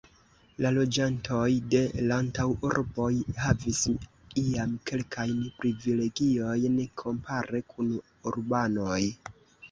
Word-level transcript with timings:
La 0.65 0.69
loĝantoj 0.75 1.47
de 1.73 1.81
l' 2.03 2.13
antaŭurboj 2.15 3.09
havis 3.41 3.81
iam 4.43 4.71
kelkajn 4.91 5.35
privilegiojn 5.59 6.79
kompare 7.03 7.61
kun 7.75 7.93
urbanoj. 8.33 8.99